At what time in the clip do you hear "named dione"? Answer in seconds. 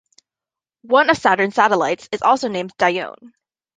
2.47-3.13